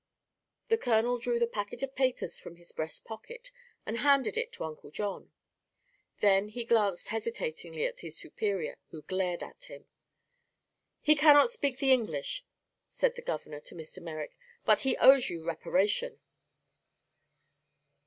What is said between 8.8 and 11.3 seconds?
who glared at him. "He